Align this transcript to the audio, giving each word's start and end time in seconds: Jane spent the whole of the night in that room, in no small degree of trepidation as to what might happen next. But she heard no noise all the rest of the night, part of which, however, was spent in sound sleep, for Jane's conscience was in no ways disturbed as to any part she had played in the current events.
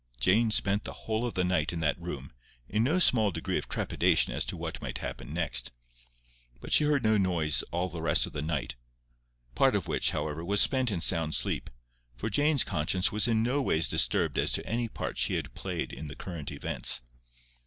Jane 0.19 0.49
spent 0.49 0.83
the 0.83 0.93
whole 1.05 1.27
of 1.27 1.35
the 1.35 1.43
night 1.43 1.71
in 1.71 1.79
that 1.81 2.01
room, 2.01 2.31
in 2.67 2.83
no 2.83 2.97
small 2.97 3.29
degree 3.29 3.59
of 3.59 3.69
trepidation 3.69 4.33
as 4.33 4.47
to 4.47 4.57
what 4.57 4.81
might 4.81 4.97
happen 4.97 5.31
next. 5.31 5.71
But 6.59 6.73
she 6.73 6.85
heard 6.85 7.03
no 7.03 7.17
noise 7.17 7.61
all 7.69 7.87
the 7.87 8.01
rest 8.01 8.25
of 8.25 8.33
the 8.33 8.41
night, 8.41 8.73
part 9.53 9.75
of 9.75 9.87
which, 9.87 10.09
however, 10.09 10.43
was 10.43 10.59
spent 10.59 10.89
in 10.89 11.01
sound 11.01 11.35
sleep, 11.35 11.69
for 12.17 12.31
Jane's 12.31 12.63
conscience 12.63 13.11
was 13.11 13.27
in 13.27 13.43
no 13.43 13.61
ways 13.61 13.87
disturbed 13.87 14.39
as 14.39 14.51
to 14.53 14.65
any 14.65 14.87
part 14.87 15.19
she 15.19 15.35
had 15.35 15.53
played 15.53 15.93
in 15.93 16.07
the 16.07 16.15
current 16.15 16.51
events. 16.51 17.03